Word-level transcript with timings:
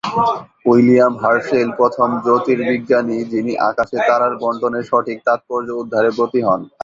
William 0.65 1.13
Herschel 1.23 1.69
প্রথম 1.79 2.09
জ্যোতির্বিজ্ঞানী 2.25 3.17
যিনি 3.31 3.53
আকাশে 3.69 3.97
তারার 4.07 4.33
বণ্টনের 4.41 4.85
সঠিক 4.91 5.17
তাৎপর্য 5.27 5.67
উদ্ধারে 5.81 6.09
ব্রতী 6.17 6.41
হন। 6.47 6.61